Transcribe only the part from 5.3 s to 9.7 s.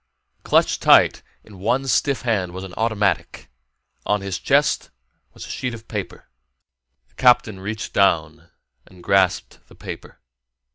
was a sheet of paper. The captain reached down and grasped